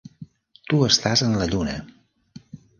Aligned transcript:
Tu 0.69 0.79
estàs 0.87 1.23
en 1.27 1.37
la 1.43 1.49
Lluna! 1.53 1.79